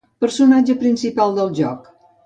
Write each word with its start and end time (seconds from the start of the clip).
Personatge 0.23 0.77
principal 0.81 1.39
del 1.41 1.57
joc. 1.63 1.89